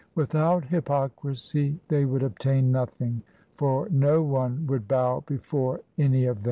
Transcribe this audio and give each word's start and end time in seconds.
Without 0.15 0.65
hypocrisy 0.65 1.79
they 1.87 2.05
would 2.05 2.23
obtain 2.23 2.71
nothing, 2.71 3.21
For 3.55 3.87
no 3.91 4.23
one 4.23 4.65
would 4.65 4.87
bow 4.87 5.23
before 5.27 5.81
any 5.95 6.25
of 6.25 6.37
them. 6.37 6.39